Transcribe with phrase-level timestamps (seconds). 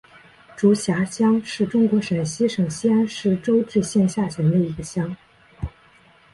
[0.57, 5.15] 竹峪乡是中国陕西省西安市周至县下辖的一个乡。